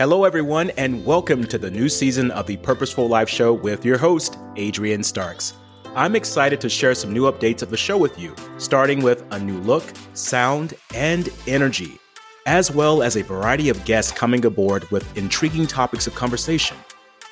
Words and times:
Hello, 0.00 0.24
everyone, 0.24 0.70
and 0.78 1.04
welcome 1.04 1.44
to 1.44 1.58
the 1.58 1.70
new 1.70 1.86
season 1.86 2.30
of 2.30 2.46
the 2.46 2.56
Purposeful 2.56 3.06
Life 3.06 3.28
Show 3.28 3.52
with 3.52 3.84
your 3.84 3.98
host, 3.98 4.38
Adrian 4.56 5.02
Starks. 5.02 5.52
I'm 5.94 6.16
excited 6.16 6.58
to 6.62 6.70
share 6.70 6.94
some 6.94 7.12
new 7.12 7.30
updates 7.30 7.60
of 7.60 7.68
the 7.68 7.76
show 7.76 7.98
with 7.98 8.18
you, 8.18 8.34
starting 8.56 9.02
with 9.02 9.22
a 9.30 9.38
new 9.38 9.58
look, 9.60 9.84
sound, 10.14 10.72
and 10.94 11.28
energy, 11.46 11.98
as 12.46 12.70
well 12.70 13.02
as 13.02 13.18
a 13.18 13.22
variety 13.22 13.68
of 13.68 13.84
guests 13.84 14.10
coming 14.10 14.42
aboard 14.46 14.90
with 14.90 15.18
intriguing 15.18 15.66
topics 15.66 16.06
of 16.06 16.14
conversation. 16.14 16.78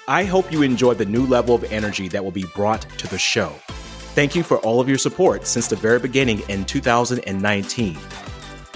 I 0.06 0.24
hope 0.24 0.52
you 0.52 0.60
enjoy 0.60 0.92
the 0.92 1.06
new 1.06 1.24
level 1.24 1.54
of 1.54 1.64
energy 1.72 2.06
that 2.08 2.22
will 2.22 2.32
be 2.32 2.44
brought 2.54 2.82
to 2.98 3.08
the 3.08 3.18
show. 3.18 3.48
Thank 4.14 4.34
you 4.34 4.42
for 4.42 4.58
all 4.58 4.78
of 4.78 4.90
your 4.90 4.98
support 4.98 5.46
since 5.46 5.68
the 5.68 5.76
very 5.76 6.00
beginning 6.00 6.42
in 6.50 6.66
2019. 6.66 7.98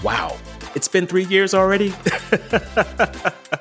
Wow, 0.02 0.38
it's 0.74 0.88
been 0.88 1.06
three 1.06 1.26
years 1.26 1.52
already? 1.52 1.92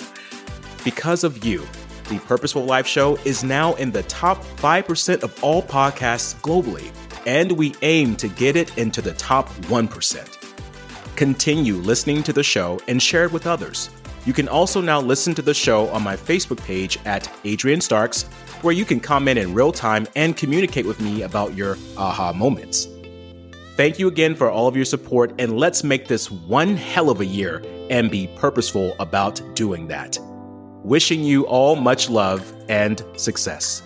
because 0.84 1.24
of 1.24 1.46
you, 1.46 1.66
the 2.10 2.20
Purposeful 2.20 2.66
Life 2.66 2.88
Show 2.88 3.16
is 3.24 3.44
now 3.44 3.74
in 3.76 3.92
the 3.92 4.04
top 4.04 4.44
5% 4.44 5.24
of 5.24 5.44
all 5.44 5.64
podcasts 5.64 6.36
globally, 6.42 6.92
and 7.26 7.52
we 7.54 7.74
aim 7.84 8.16
to 8.18 8.28
get 8.28 8.56
it 8.56 8.78
into 8.78 9.02
the 9.02 9.14
top 9.14 9.50
1%. 9.66 10.38
Continue 11.16 11.76
listening 11.76 12.24
to 12.24 12.34
the 12.34 12.44
show 12.44 12.80
and 12.88 13.02
share 13.02 13.26
it 13.26 13.32
with 13.32 13.48
others. 13.48 13.90
You 14.26 14.34
can 14.34 14.48
also 14.48 14.82
now 14.82 15.00
listen 15.00 15.34
to 15.36 15.42
the 15.42 15.54
show 15.54 15.88
on 15.90 16.04
my 16.04 16.16
Facebook 16.16 16.64
page 16.64 17.00
at 17.06 17.32
Adrian 17.44 17.82
Starks, 17.82 18.24
where 18.62 18.74
you 18.74 18.86
can 18.86 19.00
comment 19.00 19.40
in 19.40 19.54
real 19.54 19.72
time 19.72 20.08
and 20.16 20.36
communicate 20.38 20.86
with 20.86 21.00
me 21.00 21.24
about 21.24 21.56
your 21.56 21.78
aha 21.98 22.34
moments. 22.34 22.88
Thank 23.78 23.98
you 23.98 24.08
again 24.08 24.36
for 24.36 24.52
all 24.52 24.68
of 24.68 24.76
your 24.76 24.86
support, 24.86 25.34
and 25.40 25.58
let's 25.58 25.84
make 25.84 26.08
this 26.08 26.30
one 26.30 26.76
hell 26.76 27.10
of 27.10 27.22
a 27.22 27.26
year 27.26 27.64
and 27.90 28.12
be 28.12 28.28
purposeful 28.36 28.96
about 29.00 29.42
doing 29.56 29.88
that. 29.88 30.20
Wishing 30.84 31.24
you 31.24 31.46
all 31.46 31.76
much 31.76 32.10
love 32.10 32.54
and 32.68 33.06
success. 33.16 33.84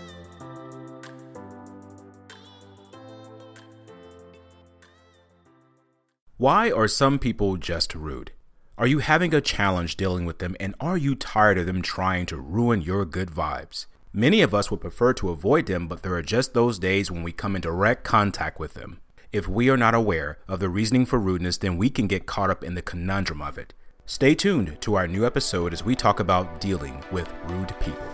Why 6.38 6.72
are 6.72 6.88
some 6.88 7.20
people 7.20 7.58
just 7.58 7.94
rude? 7.96 8.32
Are 8.78 8.88
you 8.88 9.00
having 9.00 9.34
a 9.34 9.42
challenge 9.42 9.98
dealing 9.98 10.26
with 10.26 10.40
them, 10.40 10.56
and 10.60 10.74
are 10.80 10.98
you 10.98 11.16
tired 11.16 11.58
of 11.58 11.66
them 11.66 11.82
trying 11.82 12.26
to 12.28 12.38
ruin 12.38 12.82
your 12.82 13.04
good 13.04 13.30
vibes? 13.30 13.88
Many 14.14 14.42
of 14.42 14.54
us 14.54 14.72
would 14.72 14.80
prefer 14.80 15.12
to 15.14 15.32
avoid 15.32 15.66
them, 15.66 15.90
but 15.90 16.02
there 16.02 16.14
are 16.14 16.22
just 16.22 16.54
those 16.54 16.80
days 16.80 17.12
when 17.12 17.24
we 17.24 17.34
come 17.34 17.58
in 17.58 17.62
direct 17.62 18.06
contact 18.06 18.58
with 18.58 18.74
them. 18.74 19.02
If 19.34 19.50
we 19.50 19.70
are 19.70 19.76
not 19.76 19.94
aware 19.94 20.38
of 20.48 20.62
the 20.62 20.70
reasoning 20.70 21.06
for 21.06 21.20
rudeness, 21.20 21.58
then 21.58 21.76
we 21.76 21.90
can 21.90 22.08
get 22.08 22.26
caught 22.26 22.50
up 22.50 22.64
in 22.64 22.76
the 22.76 22.82
conundrum 22.82 23.42
of 23.42 23.58
it. 23.58 23.74
Stay 24.08 24.36
tuned 24.36 24.80
to 24.82 24.94
our 24.94 25.08
new 25.08 25.26
episode 25.26 25.74
as 25.74 25.84
we 25.84 25.96
talk 25.96 26.20
about 26.20 26.62
dealing 26.62 27.04
with 27.12 27.28
rude 27.46 27.74
people. 27.80 28.06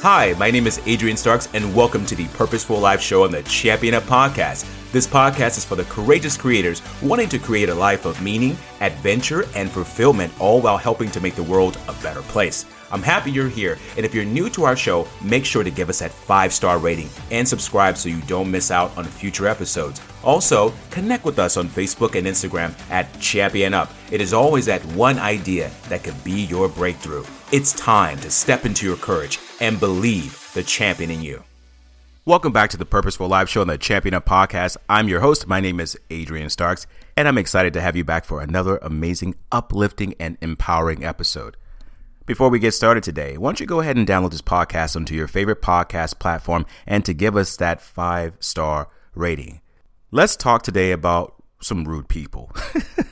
Hi, 0.00 0.32
my 0.38 0.48
name 0.48 0.68
is 0.68 0.80
Adrian 0.86 1.16
Starks, 1.16 1.48
and 1.54 1.74
welcome 1.74 2.06
to 2.06 2.14
the 2.14 2.28
Purposeful 2.28 2.78
Life 2.78 3.00
Show 3.00 3.24
on 3.24 3.32
the 3.32 3.42
Champion 3.42 3.94
Up 3.94 4.04
Podcast. 4.04 4.64
This 4.92 5.04
podcast 5.04 5.58
is 5.58 5.64
for 5.64 5.74
the 5.74 5.82
courageous 5.86 6.36
creators 6.36 6.82
wanting 7.02 7.28
to 7.30 7.38
create 7.40 7.68
a 7.68 7.74
life 7.74 8.04
of 8.04 8.22
meaning, 8.22 8.56
adventure, 8.80 9.44
and 9.56 9.68
fulfillment, 9.68 10.32
all 10.40 10.60
while 10.60 10.78
helping 10.78 11.10
to 11.10 11.20
make 11.20 11.34
the 11.34 11.42
world 11.42 11.80
a 11.88 11.92
better 11.94 12.22
place. 12.22 12.64
I'm 12.90 13.02
happy 13.02 13.32
you're 13.32 13.48
here, 13.48 13.78
and 13.96 14.06
if 14.06 14.14
you're 14.14 14.24
new 14.24 14.48
to 14.50 14.64
our 14.64 14.76
show, 14.76 15.08
make 15.20 15.44
sure 15.44 15.64
to 15.64 15.70
give 15.70 15.88
us 15.88 15.98
that 15.98 16.12
five 16.12 16.52
star 16.52 16.78
rating 16.78 17.08
and 17.30 17.46
subscribe 17.46 17.96
so 17.96 18.08
you 18.08 18.20
don't 18.22 18.50
miss 18.50 18.70
out 18.70 18.96
on 18.96 19.04
future 19.04 19.48
episodes. 19.48 20.00
Also, 20.22 20.72
connect 20.90 21.24
with 21.24 21.38
us 21.38 21.56
on 21.56 21.68
Facebook 21.68 22.14
and 22.16 22.26
Instagram 22.26 22.74
at 22.90 23.18
Champion 23.20 23.74
Up. 23.74 23.90
It 24.10 24.20
is 24.20 24.32
always 24.32 24.66
that 24.66 24.84
one 24.86 25.18
idea 25.18 25.70
that 25.88 26.04
could 26.04 26.22
be 26.22 26.44
your 26.44 26.68
breakthrough. 26.68 27.24
It's 27.52 27.72
time 27.72 28.18
to 28.18 28.30
step 28.30 28.64
into 28.64 28.86
your 28.86 28.96
courage 28.96 29.38
and 29.60 29.80
believe 29.80 30.50
the 30.54 30.62
champion 30.62 31.10
in 31.10 31.22
you. 31.22 31.42
Welcome 32.24 32.52
back 32.52 32.70
to 32.70 32.76
the 32.76 32.84
Purposeful 32.84 33.28
Life 33.28 33.48
Show 33.48 33.60
on 33.60 33.68
the 33.68 33.78
Champion 33.78 34.14
Up 34.14 34.26
Podcast. 34.26 34.76
I'm 34.88 35.08
your 35.08 35.20
host. 35.20 35.46
My 35.46 35.60
name 35.60 35.78
is 35.78 35.96
Adrian 36.10 36.50
Starks, 36.50 36.86
and 37.16 37.28
I'm 37.28 37.38
excited 37.38 37.72
to 37.74 37.80
have 37.80 37.94
you 37.94 38.04
back 38.04 38.24
for 38.24 38.40
another 38.40 38.78
amazing, 38.78 39.36
uplifting, 39.52 40.14
and 40.18 40.36
empowering 40.40 41.04
episode. 41.04 41.56
Before 42.26 42.48
we 42.48 42.58
get 42.58 42.74
started 42.74 43.04
today, 43.04 43.38
why 43.38 43.50
don't 43.50 43.60
you 43.60 43.66
go 43.66 43.78
ahead 43.78 43.96
and 43.96 44.04
download 44.04 44.32
this 44.32 44.42
podcast 44.42 44.96
onto 44.96 45.14
your 45.14 45.28
favorite 45.28 45.62
podcast 45.62 46.18
platform 46.18 46.66
and 46.84 47.04
to 47.04 47.14
give 47.14 47.36
us 47.36 47.56
that 47.58 47.80
five 47.80 48.34
star 48.40 48.88
rating. 49.14 49.60
Let's 50.10 50.34
talk 50.34 50.64
today 50.64 50.90
about 50.90 51.40
some 51.60 51.84
rude 51.84 52.08
people. 52.08 52.50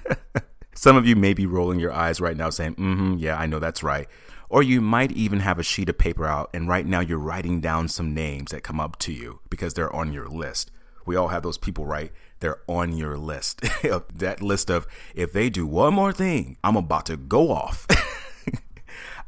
Some 0.74 0.97
of 0.97 1.06
you 1.06 1.14
may 1.14 1.32
be 1.32 1.47
rolling 1.47 1.78
your 1.78 1.92
eyes 1.92 2.20
right 2.20 2.36
now 2.36 2.50
saying, 2.50 2.74
mm 2.74 2.97
hmm, 2.97 3.14
yeah, 3.16 3.38
I 3.38 3.47
know 3.47 3.60
that's 3.60 3.84
right. 3.84 4.08
Or 4.48 4.64
you 4.64 4.80
might 4.80 5.12
even 5.12 5.38
have 5.38 5.60
a 5.60 5.62
sheet 5.62 5.88
of 5.88 5.97
paper 5.97 6.26
out 6.26 6.50
and 6.53 6.69
right 6.69 6.84
now 6.84 6.98
you're 6.98 7.16
writing 7.16 7.60
down 7.60 7.86
some 7.86 8.14
names 8.14 8.50
that 8.50 8.64
come 8.64 8.80
up 8.80 8.98
to 8.98 9.12
you 9.12 9.38
because 9.48 9.74
they're 9.74 9.94
on 9.94 10.12
your 10.12 10.26
list. 10.26 10.72
We 11.06 11.14
all 11.14 11.28
have 11.28 11.44
those 11.44 11.56
people, 11.56 11.86
right? 11.86 12.10
They're 12.41 12.62
on 12.66 12.97
your 12.97 13.16
list. 13.16 13.60
that 13.82 14.42
list 14.42 14.72
of 14.72 14.88
if 15.14 15.32
they 15.32 15.50
do 15.50 15.69
one 15.69 15.94
more 15.94 16.12
thing, 16.12 16.56
I'm 16.64 16.74
about 16.74 17.06
to 17.06 17.16
go 17.16 17.53
off. 17.53 17.86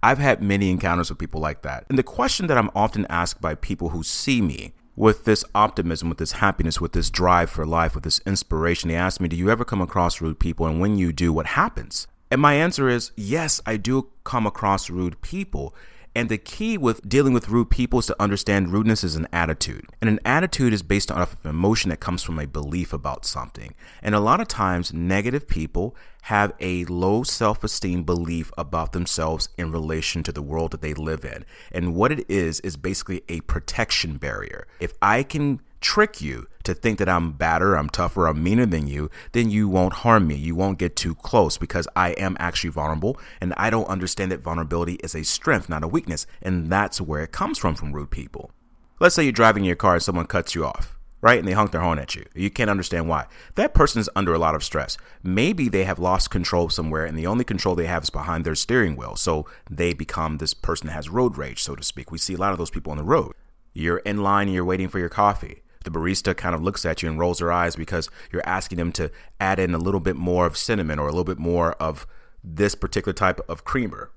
I've 0.03 0.19
had 0.19 0.43
many 0.43 0.71
encounters 0.71 1.09
with 1.11 1.19
people 1.19 1.41
like 1.41 1.63
that. 1.63 1.87
And 1.89 1.99
the 1.99 2.03
question 2.03 2.47
that 2.47 2.59
I'm 2.59 2.71
often 2.75 3.07
asked 3.09 3.41
by 3.41 3.55
people 3.55 3.91
who 3.91 4.03
see 4.03 4.41
me 4.41 4.73
with 4.95 5.25
this 5.25 5.45
optimism, 5.55 6.09
with 6.09 6.19
this 6.19 6.33
happiness, 6.33 6.81
with 6.81 6.93
this 6.93 7.11
drive 7.11 7.51
for 7.51 7.67
life, 7.67 7.95
with 7.95 8.05
this 8.05 8.21
inspiration, 8.27 8.89
they 8.89 8.97
ask 8.97 9.21
me, 9.21 9.29
Do 9.29 9.37
you 9.37 9.51
ever 9.51 9.65
come 9.65 9.83
across 9.83 10.21
rude 10.21 10.39
people? 10.39 10.67
And 10.67 10.81
when 10.81 10.97
you 10.97 11.13
do, 11.13 11.33
what 11.33 11.47
happens? 11.47 12.07
And 12.31 12.41
my 12.41 12.55
answer 12.55 12.89
is 12.89 13.13
yes, 13.17 13.61
I 13.67 13.77
do 13.77 14.09
come 14.25 14.47
across 14.47 14.91
rude 14.91 15.21
people. 15.21 15.75
And 16.17 16.31
the 16.31 16.39
key 16.39 16.79
with 16.79 17.07
dealing 17.07 17.35
with 17.35 17.51
rude 17.51 17.69
people 17.69 17.99
is 17.99 18.07
to 18.07 18.17
understand 18.19 18.73
rudeness 18.73 19.05
is 19.05 19.17
an 19.17 19.29
attitude. 19.35 19.85
And 20.01 20.09
an 20.09 20.19
attitude 20.25 20.73
is 20.73 20.83
based 20.83 21.13
on 21.13 21.21
an 21.21 21.29
emotion 21.45 21.91
that 21.91 22.01
comes 22.01 22.23
from 22.23 22.39
a 22.39 22.47
belief 22.47 22.95
about 22.95 23.27
something. 23.27 23.75
And 24.03 24.15
a 24.15 24.19
lot 24.19 24.41
of 24.41 24.49
times, 24.49 24.95
negative 24.95 25.47
people 25.47 25.95
have 26.23 26.55
a 26.59 26.87
low 26.87 27.23
self 27.23 27.63
esteem 27.63 28.05
belief 28.05 28.51
about 28.57 28.93
themselves 28.93 29.51
in 29.59 29.71
relation 29.71 30.23
to 30.23 30.33
the 30.33 30.41
world 30.41 30.71
that 30.71 30.81
they 30.81 30.95
live 30.95 31.23
in. 31.23 31.45
And 31.71 31.95
what 31.95 32.11
it 32.11 32.25
is, 32.31 32.61
is 32.61 32.79
basically 32.79 33.23
a 33.29 33.43
protection 33.43 34.17
barrier. 34.17 34.67
If 34.81 34.95
I 35.03 35.23
can 35.23 35.61
trick 35.83 36.23
you 36.23 36.47
to 36.67 36.75
think 36.75 36.99
that 36.99 37.09
I'm 37.09 37.33
badder, 37.33 37.75
I'm 37.75 37.89
tougher, 37.89 38.27
I'm 38.27 38.43
meaner 38.43 38.67
than 38.67 38.87
you, 38.87 39.11
then 39.33 39.51
you 39.51 39.69
won't 39.69 39.95
harm 39.95 40.27
me. 40.27 40.35
You 40.35 40.55
won't 40.55 40.79
get 40.79 40.97
too 40.97 41.15
close 41.15 41.57
because 41.57 41.89
I 41.97 42.11
am 42.11 42.37
actually 42.39 42.71
vulnerable 42.71 43.19
and 43.41 43.55
I 43.57 43.71
don't 43.71 43.89
understand 43.89 44.31
that 44.33 44.43
vulnerability 44.43 44.95
is 44.95 45.15
a 45.15 45.25
strength, 45.25 45.69
not 45.69 45.85
a 45.85 45.89
weakness. 45.89 46.27
And 46.43 46.71
that's 46.71 47.01
where 47.01 47.23
it 47.23 47.33
comes 47.33 47.59
from 47.59 47.75
from 47.75 47.93
rude 47.93 48.11
people. 48.11 48.51
Let's 48.99 49.15
say 49.15 49.23
you're 49.23 49.33
driving 49.33 49.65
your 49.65 49.77
car 49.77 49.95
and 49.95 50.03
someone 50.03 50.27
cuts 50.27 50.55
you 50.55 50.65
off, 50.65 50.99
right? 51.21 51.39
And 51.39 51.47
they 51.47 51.53
honk 51.53 51.71
their 51.71 51.83
horn 51.83 51.99
at 51.99 52.15
you. 52.15 52.25
You 52.35 52.51
can't 52.51 52.71
understand 52.71 53.09
why. 53.09 53.27
That 53.55 53.75
person 53.75 54.01
is 54.01 54.11
under 54.17 54.35
a 54.35 54.39
lot 54.39 54.55
of 54.57 54.65
stress. 54.65 54.99
Maybe 55.23 55.69
they 55.69 55.85
have 55.85 56.01
lost 56.01 56.31
control 56.31 56.69
somewhere 56.69 57.05
and 57.05 57.17
the 57.17 57.27
only 57.27 57.45
control 57.45 57.77
they 57.77 57.87
have 57.87 58.03
is 58.03 58.11
behind 58.11 58.45
their 58.45 58.55
steering 58.57 58.97
wheel. 58.97 59.15
So 59.15 59.47
they 59.71 59.93
become 59.93 60.39
this 60.39 60.55
person 60.55 60.89
that 60.89 60.95
has 60.95 61.09
road 61.09 61.39
rage, 61.39 61.63
so 61.63 61.77
to 61.77 61.83
speak. 61.85 62.11
We 62.11 62.19
see 62.19 62.35
a 62.35 62.39
lot 62.39 62.53
of 62.53 62.59
those 62.59 62.71
people 62.71 62.91
on 62.91 62.99
the 62.99 63.05
road. 63.05 63.35
You're 63.73 63.99
in 63.99 64.23
line 64.23 64.49
and 64.49 64.55
you're 64.55 64.65
waiting 64.65 64.89
for 64.89 64.99
your 64.99 65.11
coffee 65.11 65.63
the 65.87 65.91
barista 65.91 66.37
kind 66.37 66.55
of 66.55 66.63
looks 66.63 66.85
at 66.85 67.03
you 67.03 67.09
and 67.09 67.19
rolls 67.19 67.39
their 67.39 67.51
eyes 67.51 67.77
because 67.77 68.11
you're 68.31 68.47
asking 68.47 68.77
them 68.77 68.93
to 68.93 69.11
add 69.41 69.59
in 69.59 69.75
a 69.75 69.79
little 69.79 70.01
bit 70.01 70.17
more 70.17 70.45
of 70.45 70.57
cinnamon 70.57 70.99
or 70.99 71.05
a 71.05 71.11
little 71.11 71.25
bit 71.25 71.39
more 71.39 71.73
of 71.75 72.07
this 72.45 72.75
particular 72.75 73.15
type 73.15 73.41
of 73.49 73.65
creamer. 73.65 74.11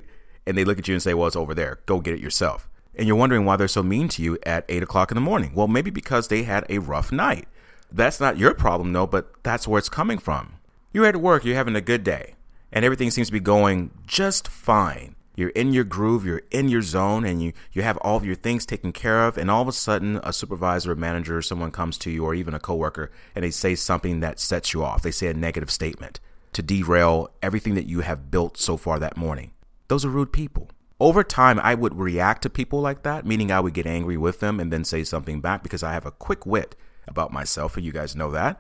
And 0.46 0.58
they 0.58 0.66
look 0.66 0.80
at 0.80 0.88
you 0.88 0.96
and 0.96 1.02
say, 1.02 1.14
Well, 1.14 1.28
it's 1.28 1.36
over 1.38 1.54
there. 1.54 1.80
Go 1.86 2.02
get 2.02 2.16
it 2.16 2.20
yourself. 2.20 2.68
And 2.96 3.08
you're 3.08 3.16
wondering 3.16 3.46
why 3.46 3.56
they're 3.56 3.70
so 3.70 3.84
mean 3.84 4.10
to 4.10 4.22
you 4.22 4.38
at 4.44 4.66
8 4.68 4.84
o'clock 4.84 5.12
in 5.12 5.16
the 5.16 5.22
morning. 5.22 5.52
Well, 5.56 5.68
maybe 5.68 5.90
because 5.90 6.28
they 6.28 6.44
had 6.44 6.66
a 6.68 6.80
rough 6.80 7.12
night. 7.12 7.48
That's 7.92 8.20
not 8.20 8.38
your 8.38 8.54
problem, 8.54 8.92
no, 8.92 9.08
but 9.08 9.32
that's 9.44 9.68
where 9.68 9.80
it's 9.80 9.90
coming 9.90 10.18
from. 10.18 10.56
You're 10.92 11.06
at 11.06 11.16
work, 11.18 11.46
you're 11.46 11.56
having 11.56 11.76
a 11.76 11.82
good 11.82 12.04
day, 12.04 12.36
and 12.72 12.84
everything 12.84 13.10
seems 13.10 13.28
to 13.28 13.34
be 13.34 13.40
going 13.40 13.92
just 14.06 14.48
fine 14.48 15.16
you're 15.40 15.50
in 15.50 15.74
your 15.74 15.84
groove, 15.84 16.26
you're 16.26 16.44
in 16.52 16.70
your 16.70 16.82
zone, 16.82 17.26
and 17.26 17.42
you, 17.42 17.54
you 17.72 17.82
have 17.82 17.98
all 17.98 18.18
of 18.18 18.26
your 18.26 18.36
things 18.36 18.66
taken 18.66 18.92
care 18.92 19.26
of, 19.26 19.38
and 19.38 19.50
all 19.50 19.62
of 19.62 19.68
a 19.68 19.72
sudden 19.72 20.20
a 20.24 20.34
supervisor, 20.34 20.92
a 20.92 20.96
manager, 20.96 21.38
or 21.38 21.42
someone 21.42 21.72
comes 21.72 21.98
to 22.00 22.12
you, 22.12 22.26
or 22.26 22.36
even 22.36 22.54
a 22.54 22.60
coworker, 22.60 23.12
and 23.34 23.44
they 23.44 23.52
say 23.52 23.74
something 23.74 24.20
that 24.20 24.40
sets 24.40 24.74
you 24.74 24.84
off. 24.84 25.02
They 25.02 25.12
say 25.12 25.28
a 25.28 25.34
negative 25.34 25.72
statement 25.72 26.20
to 26.54 26.62
derail 26.62 27.30
everything 27.42 27.76
that 27.76 27.88
you 27.88 28.02
have 28.02 28.30
built 28.30 28.58
so 28.58 28.78
far 28.78 29.00
that 29.00 29.18
morning. 29.18 29.52
Those 29.88 30.06
are 30.06 30.10
rude 30.10 30.34
people. 30.34 30.70
Over 31.00 31.24
time, 31.24 31.60
I 31.62 31.76
would 31.76 31.98
react 31.98 32.42
to 32.42 32.50
people 32.50 32.82
like 32.82 33.04
that, 33.04 33.26
meaning 33.26 33.52
I 33.52 33.62
would 33.62 33.74
get 33.74 33.88
angry 33.88 34.18
with 34.18 34.42
them 34.42 34.60
and 34.60 34.74
then 34.74 34.84
say 34.84 35.04
something 35.04 35.40
back 35.40 35.64
because 35.64 35.84
I 35.84 35.94
have 35.94 36.06
a 36.06 36.12
quick 36.12 36.46
wit 36.46 36.76
about 37.08 37.32
myself, 37.32 37.78
and 37.78 37.86
you 37.86 37.92
guys 37.94 38.16
know 38.16 38.32
that. 38.32 38.60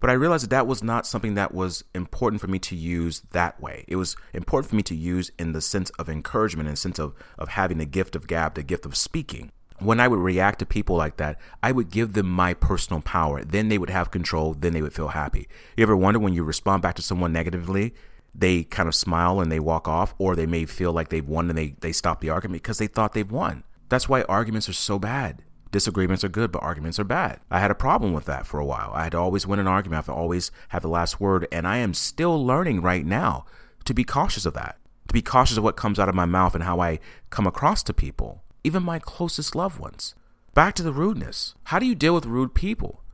But 0.00 0.08
I 0.08 0.14
realized 0.14 0.44
that 0.44 0.50
that 0.50 0.66
was 0.66 0.82
not 0.82 1.06
something 1.06 1.34
that 1.34 1.54
was 1.54 1.84
important 1.94 2.40
for 2.40 2.48
me 2.48 2.58
to 2.60 2.74
use 2.74 3.20
that 3.32 3.60
way. 3.60 3.84
It 3.86 3.96
was 3.96 4.16
important 4.32 4.70
for 4.70 4.76
me 4.76 4.82
to 4.84 4.94
use 4.94 5.30
in 5.38 5.52
the 5.52 5.60
sense 5.60 5.90
of 5.90 6.08
encouragement, 6.08 6.68
in 6.68 6.72
the 6.72 6.80
sense 6.80 6.98
of, 6.98 7.14
of 7.38 7.50
having 7.50 7.78
the 7.78 7.84
gift 7.84 8.16
of 8.16 8.26
gab, 8.26 8.54
the 8.54 8.62
gift 8.62 8.86
of 8.86 8.96
speaking. 8.96 9.52
When 9.78 10.00
I 10.00 10.08
would 10.08 10.18
react 10.18 10.58
to 10.58 10.66
people 10.66 10.96
like 10.96 11.18
that, 11.18 11.38
I 11.62 11.72
would 11.72 11.90
give 11.90 12.14
them 12.14 12.30
my 12.30 12.54
personal 12.54 13.00
power. 13.02 13.44
Then 13.44 13.68
they 13.68 13.78
would 13.78 13.90
have 13.90 14.10
control. 14.10 14.54
Then 14.54 14.72
they 14.72 14.82
would 14.82 14.92
feel 14.94 15.08
happy. 15.08 15.48
You 15.76 15.82
ever 15.82 15.96
wonder 15.96 16.18
when 16.18 16.34
you 16.34 16.44
respond 16.44 16.82
back 16.82 16.96
to 16.96 17.02
someone 17.02 17.32
negatively, 17.32 17.94
they 18.34 18.64
kind 18.64 18.88
of 18.88 18.94
smile 18.94 19.40
and 19.40 19.50
they 19.50 19.60
walk 19.60 19.88
off, 19.88 20.14
or 20.18 20.36
they 20.36 20.46
may 20.46 20.64
feel 20.64 20.92
like 20.92 21.08
they've 21.08 21.26
won 21.26 21.48
and 21.48 21.58
they, 21.58 21.74
they 21.80 21.92
stop 21.92 22.20
the 22.20 22.30
argument 22.30 22.62
because 22.62 22.78
they 22.78 22.86
thought 22.86 23.12
they've 23.12 23.30
won. 23.30 23.64
That's 23.88 24.08
why 24.08 24.22
arguments 24.22 24.68
are 24.68 24.74
so 24.74 24.98
bad. 24.98 25.42
Disagreements 25.70 26.24
are 26.24 26.28
good, 26.28 26.50
but 26.50 26.62
arguments 26.62 26.98
are 26.98 27.04
bad. 27.04 27.40
I 27.50 27.60
had 27.60 27.70
a 27.70 27.76
problem 27.76 28.12
with 28.12 28.24
that 28.24 28.46
for 28.46 28.58
a 28.58 28.64
while. 28.64 28.90
I 28.92 29.04
had 29.04 29.12
to 29.12 29.18
always 29.18 29.46
win 29.46 29.60
an 29.60 29.68
argument. 29.68 29.94
I 29.94 29.98
have 29.98 30.06
to 30.06 30.12
always 30.12 30.50
have 30.70 30.82
the 30.82 30.88
last 30.88 31.20
word. 31.20 31.46
And 31.52 31.66
I 31.66 31.76
am 31.76 31.94
still 31.94 32.44
learning 32.44 32.82
right 32.82 33.06
now 33.06 33.44
to 33.84 33.94
be 33.94 34.02
cautious 34.02 34.46
of 34.46 34.54
that, 34.54 34.78
to 35.08 35.14
be 35.14 35.22
cautious 35.22 35.56
of 35.56 35.62
what 35.64 35.76
comes 35.76 36.00
out 36.00 36.08
of 36.08 36.14
my 36.14 36.24
mouth 36.24 36.54
and 36.54 36.64
how 36.64 36.80
I 36.80 36.98
come 37.30 37.46
across 37.46 37.82
to 37.84 37.92
people, 37.92 38.42
even 38.64 38.82
my 38.82 38.98
closest 38.98 39.54
loved 39.54 39.78
ones. 39.78 40.14
Back 40.54 40.74
to 40.74 40.82
the 40.82 40.92
rudeness. 40.92 41.54
How 41.64 41.78
do 41.78 41.86
you 41.86 41.94
deal 41.94 42.14
with 42.14 42.26
rude 42.26 42.54
people? 42.54 43.04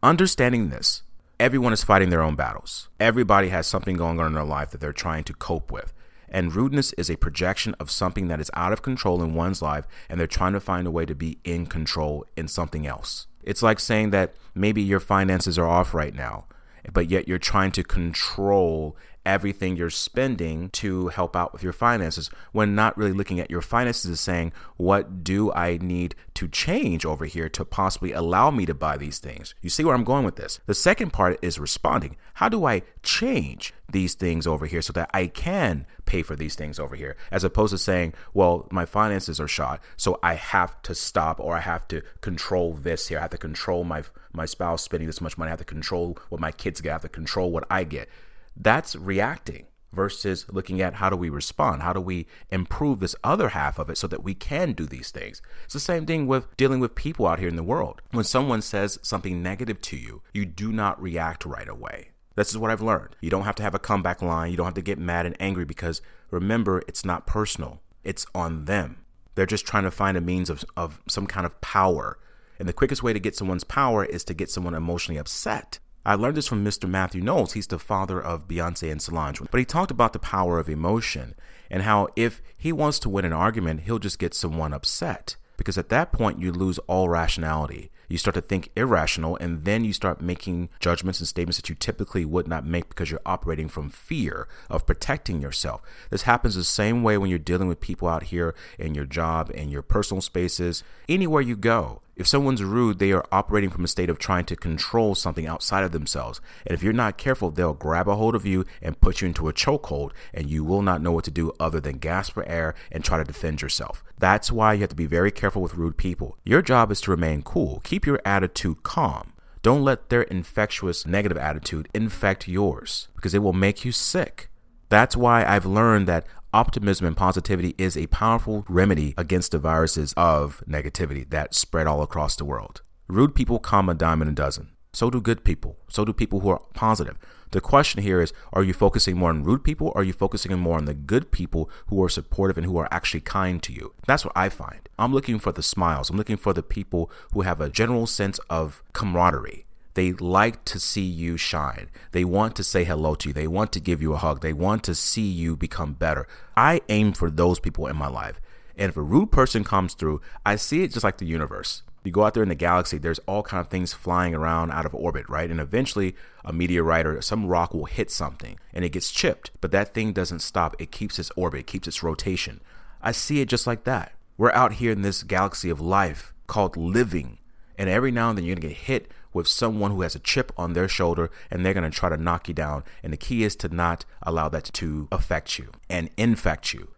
Understanding 0.00 0.68
this, 0.68 1.02
everyone 1.40 1.72
is 1.72 1.82
fighting 1.82 2.10
their 2.10 2.22
own 2.22 2.36
battles. 2.36 2.88
Everybody 3.00 3.48
has 3.48 3.66
something 3.66 3.96
going 3.96 4.20
on 4.20 4.28
in 4.28 4.34
their 4.34 4.44
life 4.44 4.70
that 4.70 4.80
they're 4.80 4.92
trying 4.92 5.24
to 5.24 5.34
cope 5.34 5.72
with. 5.72 5.92
And 6.34 6.52
rudeness 6.52 6.92
is 6.94 7.08
a 7.08 7.16
projection 7.16 7.76
of 7.78 7.92
something 7.92 8.26
that 8.26 8.40
is 8.40 8.50
out 8.54 8.72
of 8.72 8.82
control 8.82 9.22
in 9.22 9.34
one's 9.34 9.62
life, 9.62 9.86
and 10.08 10.18
they're 10.18 10.26
trying 10.26 10.52
to 10.54 10.58
find 10.58 10.84
a 10.84 10.90
way 10.90 11.06
to 11.06 11.14
be 11.14 11.38
in 11.44 11.66
control 11.66 12.26
in 12.36 12.48
something 12.48 12.88
else. 12.88 13.28
It's 13.44 13.62
like 13.62 13.78
saying 13.78 14.10
that 14.10 14.34
maybe 14.52 14.82
your 14.82 14.98
finances 14.98 15.60
are 15.60 15.68
off 15.68 15.94
right 15.94 16.12
now, 16.12 16.46
but 16.92 17.08
yet 17.08 17.28
you're 17.28 17.38
trying 17.38 17.70
to 17.70 17.84
control 17.84 18.96
everything 19.24 19.76
you're 19.76 19.90
spending 19.90 20.70
to 20.70 21.08
help 21.08 21.34
out 21.34 21.52
with 21.52 21.62
your 21.62 21.72
finances 21.72 22.30
when 22.52 22.74
not 22.74 22.96
really 22.96 23.12
looking 23.12 23.40
at 23.40 23.50
your 23.50 23.60
finances 23.62 24.10
as 24.10 24.20
saying, 24.20 24.52
what 24.76 25.24
do 25.24 25.52
I 25.52 25.78
need 25.80 26.14
to 26.34 26.48
change 26.48 27.04
over 27.04 27.24
here 27.24 27.48
to 27.50 27.64
possibly 27.64 28.12
allow 28.12 28.50
me 28.50 28.66
to 28.66 28.74
buy 28.74 28.96
these 28.96 29.18
things? 29.18 29.54
You 29.62 29.70
see 29.70 29.84
where 29.84 29.94
I'm 29.94 30.04
going 30.04 30.24
with 30.24 30.36
this? 30.36 30.60
The 30.66 30.74
second 30.74 31.12
part 31.12 31.38
is 31.42 31.58
responding. 31.58 32.16
How 32.34 32.48
do 32.48 32.64
I 32.64 32.82
change 33.02 33.72
these 33.90 34.14
things 34.14 34.46
over 34.46 34.66
here 34.66 34.82
so 34.82 34.92
that 34.94 35.10
I 35.14 35.28
can 35.28 35.86
pay 36.04 36.22
for 36.22 36.36
these 36.36 36.54
things 36.54 36.78
over 36.78 36.96
here? 36.96 37.16
As 37.30 37.44
opposed 37.44 37.72
to 37.72 37.78
saying, 37.78 38.14
well, 38.32 38.66
my 38.70 38.84
finances 38.84 39.40
are 39.40 39.48
shot, 39.48 39.80
so 39.96 40.18
I 40.22 40.34
have 40.34 40.80
to 40.82 40.94
stop 40.94 41.38
or 41.40 41.56
I 41.56 41.60
have 41.60 41.86
to 41.88 42.02
control 42.20 42.74
this 42.74 43.08
here. 43.08 43.18
I 43.18 43.22
have 43.22 43.30
to 43.30 43.38
control 43.38 43.84
my 43.84 44.02
my 44.32 44.46
spouse 44.46 44.82
spending 44.82 45.06
this 45.06 45.20
much 45.20 45.38
money. 45.38 45.48
I 45.48 45.52
have 45.52 45.60
to 45.60 45.64
control 45.64 46.18
what 46.28 46.40
my 46.40 46.50
kids 46.50 46.80
get. 46.80 46.90
I 46.90 46.92
have 46.94 47.02
to 47.02 47.08
control 47.08 47.52
what 47.52 47.64
I 47.70 47.84
get. 47.84 48.08
That's 48.56 48.96
reacting 48.96 49.66
versus 49.92 50.46
looking 50.50 50.80
at 50.80 50.94
how 50.94 51.08
do 51.08 51.16
we 51.16 51.28
respond? 51.28 51.82
How 51.82 51.92
do 51.92 52.00
we 52.00 52.26
improve 52.50 53.00
this 53.00 53.16
other 53.22 53.50
half 53.50 53.78
of 53.78 53.88
it 53.88 53.96
so 53.96 54.06
that 54.08 54.24
we 54.24 54.34
can 54.34 54.72
do 54.72 54.86
these 54.86 55.10
things? 55.10 55.40
It's 55.64 55.74
the 55.74 55.80
same 55.80 56.06
thing 56.06 56.26
with 56.26 56.56
dealing 56.56 56.80
with 56.80 56.94
people 56.94 57.26
out 57.26 57.38
here 57.38 57.48
in 57.48 57.56
the 57.56 57.62
world. 57.62 58.02
When 58.10 58.24
someone 58.24 58.62
says 58.62 58.98
something 59.02 59.42
negative 59.42 59.80
to 59.82 59.96
you, 59.96 60.22
you 60.32 60.44
do 60.44 60.72
not 60.72 61.00
react 61.00 61.44
right 61.44 61.68
away. 61.68 62.10
This 62.36 62.50
is 62.50 62.58
what 62.58 62.70
I've 62.70 62.82
learned. 62.82 63.14
You 63.20 63.30
don't 63.30 63.44
have 63.44 63.54
to 63.56 63.62
have 63.62 63.74
a 63.74 63.78
comeback 63.78 64.20
line. 64.20 64.50
You 64.50 64.56
don't 64.56 64.66
have 64.66 64.74
to 64.74 64.82
get 64.82 64.98
mad 64.98 65.26
and 65.26 65.36
angry 65.40 65.64
because 65.64 66.02
remember, 66.30 66.82
it's 66.88 67.04
not 67.04 67.26
personal, 67.26 67.80
it's 68.02 68.26
on 68.34 68.64
them. 68.64 69.04
They're 69.34 69.46
just 69.46 69.66
trying 69.66 69.84
to 69.84 69.90
find 69.90 70.16
a 70.16 70.20
means 70.20 70.50
of, 70.50 70.64
of 70.76 71.00
some 71.08 71.26
kind 71.26 71.46
of 71.46 71.60
power. 71.60 72.18
And 72.58 72.68
the 72.68 72.72
quickest 72.72 73.02
way 73.02 73.12
to 73.12 73.20
get 73.20 73.34
someone's 73.34 73.64
power 73.64 74.04
is 74.04 74.22
to 74.24 74.34
get 74.34 74.50
someone 74.50 74.74
emotionally 74.74 75.18
upset. 75.18 75.78
I 76.06 76.16
learned 76.16 76.36
this 76.36 76.46
from 76.46 76.64
Mr. 76.64 76.88
Matthew 76.88 77.22
Knowles. 77.22 77.54
He's 77.54 77.66
the 77.66 77.78
father 77.78 78.20
of 78.20 78.46
Beyonce 78.46 78.92
and 78.92 79.00
Solange. 79.00 79.40
But 79.50 79.58
he 79.58 79.64
talked 79.64 79.90
about 79.90 80.12
the 80.12 80.18
power 80.18 80.58
of 80.58 80.68
emotion 80.68 81.34
and 81.70 81.82
how 81.82 82.08
if 82.14 82.42
he 82.56 82.72
wants 82.72 82.98
to 83.00 83.08
win 83.08 83.24
an 83.24 83.32
argument, 83.32 83.82
he'll 83.82 83.98
just 83.98 84.18
get 84.18 84.34
someone 84.34 84.74
upset. 84.74 85.36
Because 85.56 85.78
at 85.78 85.88
that 85.88 86.12
point, 86.12 86.40
you 86.40 86.52
lose 86.52 86.78
all 86.80 87.08
rationality. 87.08 87.90
You 88.08 88.18
start 88.18 88.34
to 88.34 88.42
think 88.42 88.70
irrational, 88.76 89.36
and 89.40 89.64
then 89.64 89.82
you 89.82 89.94
start 89.94 90.20
making 90.20 90.68
judgments 90.78 91.20
and 91.20 91.28
statements 91.28 91.56
that 91.56 91.70
you 91.70 91.74
typically 91.74 92.24
would 92.24 92.46
not 92.46 92.66
make 92.66 92.90
because 92.90 93.10
you're 93.10 93.20
operating 93.24 93.68
from 93.68 93.88
fear 93.88 94.46
of 94.68 94.84
protecting 94.84 95.40
yourself. 95.40 95.80
This 96.10 96.22
happens 96.22 96.54
the 96.54 96.64
same 96.64 97.02
way 97.02 97.16
when 97.16 97.30
you're 97.30 97.38
dealing 97.38 97.68
with 97.68 97.80
people 97.80 98.08
out 98.08 98.24
here 98.24 98.54
in 98.78 98.94
your 98.94 99.06
job, 99.06 99.50
in 99.54 99.70
your 99.70 99.82
personal 99.82 100.20
spaces, 100.20 100.84
anywhere 101.08 101.40
you 101.40 101.56
go. 101.56 102.02
If 102.16 102.28
someone's 102.28 102.62
rude, 102.62 103.00
they 103.00 103.10
are 103.12 103.26
operating 103.32 103.70
from 103.70 103.84
a 103.84 103.88
state 103.88 104.08
of 104.08 104.18
trying 104.18 104.44
to 104.46 104.56
control 104.56 105.14
something 105.14 105.46
outside 105.46 105.82
of 105.82 105.92
themselves. 105.92 106.40
And 106.64 106.74
if 106.74 106.82
you're 106.82 106.92
not 106.92 107.18
careful, 107.18 107.50
they'll 107.50 107.74
grab 107.74 108.06
a 108.08 108.14
hold 108.14 108.34
of 108.34 108.46
you 108.46 108.64
and 108.80 109.00
put 109.00 109.20
you 109.20 109.26
into 109.26 109.48
a 109.48 109.52
chokehold, 109.52 110.12
and 110.32 110.48
you 110.48 110.62
will 110.62 110.82
not 110.82 111.02
know 111.02 111.10
what 111.10 111.24
to 111.24 111.30
do 111.30 111.52
other 111.58 111.80
than 111.80 111.98
gasp 111.98 112.34
for 112.34 112.48
air 112.48 112.74
and 112.92 113.04
try 113.04 113.18
to 113.18 113.24
defend 113.24 113.62
yourself. 113.62 114.04
That's 114.18 114.52
why 114.52 114.74
you 114.74 114.80
have 114.82 114.90
to 114.90 114.96
be 114.96 115.06
very 115.06 115.32
careful 115.32 115.62
with 115.62 115.74
rude 115.74 115.96
people. 115.96 116.38
Your 116.44 116.62
job 116.62 116.92
is 116.92 117.00
to 117.02 117.10
remain 117.10 117.42
cool, 117.42 117.80
keep 117.82 118.06
your 118.06 118.20
attitude 118.24 118.82
calm. 118.84 119.32
Don't 119.62 119.82
let 119.82 120.10
their 120.10 120.22
infectious 120.22 121.06
negative 121.06 121.38
attitude 121.38 121.88
infect 121.94 122.46
yours 122.46 123.08
because 123.16 123.34
it 123.34 123.42
will 123.42 123.54
make 123.54 123.84
you 123.84 123.92
sick. 123.92 124.50
That's 124.90 125.16
why 125.16 125.44
I've 125.44 125.66
learned 125.66 126.06
that 126.06 126.26
optimism 126.54 127.04
and 127.04 127.16
positivity 127.16 127.74
is 127.76 127.96
a 127.96 128.06
powerful 128.06 128.64
remedy 128.68 129.12
against 129.18 129.50
the 129.50 129.58
viruses 129.58 130.14
of 130.16 130.62
negativity 130.68 131.28
that 131.30 131.52
spread 131.52 131.88
all 131.88 132.00
across 132.00 132.36
the 132.36 132.44
world. 132.44 132.80
Rude 133.08 133.34
people 133.34 133.58
come 133.58 133.88
a 133.88 133.94
dime 133.94 134.22
in 134.22 134.28
a 134.28 134.32
dozen. 134.32 134.70
So 134.92 135.10
do 135.10 135.20
good 135.20 135.42
people. 135.42 135.76
So 135.88 136.04
do 136.04 136.12
people 136.12 136.40
who 136.40 136.50
are 136.50 136.62
positive. 136.72 137.18
The 137.50 137.60
question 137.60 138.02
here 138.02 138.20
is 138.20 138.32
are 138.52 138.62
you 138.62 138.72
focusing 138.72 139.16
more 139.16 139.30
on 139.30 139.42
rude 139.42 139.64
people 139.64 139.88
or 139.88 139.98
are 139.98 140.04
you 140.04 140.12
focusing 140.12 140.56
more 140.56 140.78
on 140.78 140.84
the 140.84 140.94
good 140.94 141.32
people 141.32 141.68
who 141.88 142.02
are 142.04 142.08
supportive 142.08 142.56
and 142.56 142.66
who 142.66 142.76
are 142.78 142.88
actually 142.92 143.20
kind 143.20 143.60
to 143.64 143.72
you? 143.72 143.92
That's 144.06 144.24
what 144.24 144.36
I 144.36 144.48
find. 144.48 144.88
I'm 144.96 145.12
looking 145.12 145.40
for 145.40 145.50
the 145.50 145.62
smiles. 145.62 146.08
I'm 146.08 146.16
looking 146.16 146.36
for 146.36 146.52
the 146.52 146.62
people 146.62 147.10
who 147.32 147.40
have 147.40 147.60
a 147.60 147.68
general 147.68 148.06
sense 148.06 148.38
of 148.48 148.84
camaraderie. 148.92 149.63
They 149.94 150.12
like 150.12 150.64
to 150.66 150.80
see 150.80 151.04
you 151.04 151.36
shine. 151.36 151.88
They 152.12 152.24
want 152.24 152.56
to 152.56 152.64
say 152.64 152.84
hello 152.84 153.14
to 153.16 153.28
you. 153.28 153.32
They 153.32 153.46
want 153.46 153.72
to 153.72 153.80
give 153.80 154.02
you 154.02 154.12
a 154.12 154.18
hug. 154.18 154.40
They 154.40 154.52
want 154.52 154.84
to 154.84 154.94
see 154.94 155.28
you 155.28 155.56
become 155.56 155.94
better. 155.94 156.26
I 156.56 156.82
aim 156.88 157.12
for 157.12 157.30
those 157.30 157.60
people 157.60 157.86
in 157.86 157.96
my 157.96 158.08
life. 158.08 158.40
And 158.76 158.90
if 158.90 158.96
a 158.96 159.02
rude 159.02 159.30
person 159.30 159.62
comes 159.62 159.94
through, 159.94 160.20
I 160.44 160.56
see 160.56 160.82
it 160.82 160.92
just 160.92 161.04
like 161.04 161.18
the 161.18 161.26
universe. 161.26 161.82
You 162.04 162.10
go 162.10 162.24
out 162.24 162.34
there 162.34 162.42
in 162.42 162.50
the 162.50 162.54
galaxy, 162.54 162.98
there's 162.98 163.20
all 163.20 163.42
kind 163.42 163.62
of 163.62 163.68
things 163.68 163.94
flying 163.94 164.34
around 164.34 164.72
out 164.72 164.84
of 164.84 164.94
orbit, 164.94 165.26
right? 165.26 165.50
And 165.50 165.58
eventually 165.58 166.14
a 166.44 166.52
meteorite 166.52 167.06
or 167.06 167.22
some 167.22 167.46
rock 167.46 167.72
will 167.72 167.86
hit 167.86 168.10
something 168.10 168.58
and 168.74 168.84
it 168.84 168.90
gets 168.90 169.10
chipped, 169.10 169.52
but 169.62 169.70
that 169.70 169.94
thing 169.94 170.12
doesn't 170.12 170.40
stop. 170.40 170.76
It 170.78 170.90
keeps 170.90 171.18
its 171.18 171.30
orbit, 171.34 171.60
it 171.60 171.66
keeps 171.66 171.88
its 171.88 172.02
rotation. 172.02 172.60
I 173.00 173.12
see 173.12 173.40
it 173.40 173.48
just 173.48 173.66
like 173.66 173.84
that. 173.84 174.12
We're 174.36 174.52
out 174.52 174.74
here 174.74 174.92
in 174.92 175.00
this 175.00 175.22
galaxy 175.22 175.70
of 175.70 175.80
life 175.80 176.34
called 176.46 176.76
living. 176.76 177.38
And 177.78 177.88
every 177.88 178.10
now 178.10 178.28
and 178.28 178.36
then 178.36 178.44
you're 178.44 178.56
gonna 178.56 178.68
get 178.68 178.76
hit 178.76 179.10
with 179.34 179.48
someone 179.48 179.90
who 179.90 180.00
has 180.00 180.14
a 180.14 180.20
chip 180.20 180.52
on 180.56 180.72
their 180.72 180.88
shoulder 180.88 181.30
and 181.50 181.64
they're 181.64 181.74
going 181.74 181.90
to 181.90 181.96
try 181.96 182.08
to 182.08 182.16
knock 182.16 182.48
you 182.48 182.54
down. 182.54 182.84
And 183.02 183.12
the 183.12 183.18
key 183.18 183.44
is 183.44 183.54
to 183.56 183.68
not 183.68 184.06
allow 184.22 184.48
that 184.48 184.64
to 184.72 185.08
affect 185.12 185.58
you 185.58 185.72
and 185.90 186.08
infect 186.16 186.72
you. 186.72 186.88